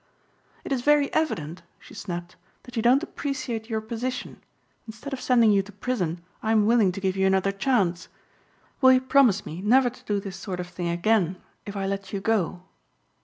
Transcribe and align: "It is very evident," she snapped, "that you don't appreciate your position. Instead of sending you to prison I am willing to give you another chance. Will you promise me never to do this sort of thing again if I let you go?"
"It 0.65 0.71
is 0.71 0.81
very 0.81 1.13
evident," 1.13 1.61
she 1.79 1.93
snapped, 1.93 2.35
"that 2.63 2.75
you 2.75 2.81
don't 2.81 3.03
appreciate 3.03 3.69
your 3.69 3.81
position. 3.81 4.41
Instead 4.87 5.13
of 5.13 5.21
sending 5.21 5.51
you 5.51 5.61
to 5.61 5.71
prison 5.71 6.21
I 6.41 6.51
am 6.51 6.65
willing 6.65 6.91
to 6.93 6.99
give 6.99 7.15
you 7.15 7.27
another 7.27 7.51
chance. 7.51 8.07
Will 8.81 8.93
you 8.93 9.01
promise 9.01 9.45
me 9.45 9.61
never 9.61 9.91
to 9.91 10.05
do 10.05 10.19
this 10.19 10.37
sort 10.37 10.59
of 10.59 10.67
thing 10.69 10.89
again 10.89 11.37
if 11.67 11.75
I 11.75 11.85
let 11.85 12.11
you 12.13 12.19
go?" 12.19 12.63